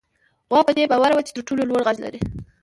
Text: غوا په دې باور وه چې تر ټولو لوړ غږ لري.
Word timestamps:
غوا 0.49 0.61
په 0.67 0.71
دې 0.77 0.83
باور 0.91 1.11
وه 1.13 1.25
چې 1.27 1.31
تر 1.35 1.41
ټولو 1.47 1.67
لوړ 1.69 1.81
غږ 1.87 1.97
لري. 2.05 2.21